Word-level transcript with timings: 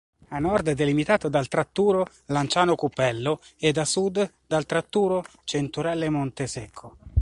A 0.29 0.39
nord 0.39 0.67
è 0.67 0.73
delimitato 0.73 1.29
dal 1.29 1.47
tratturo 1.47 2.07
Lanciano-Cupello 2.25 3.39
ed 3.59 3.77
a 3.77 3.85
sud 3.85 4.33
dal 4.47 4.65
tratturo 4.65 5.23
Centurelle-Montesecco. 5.43 6.97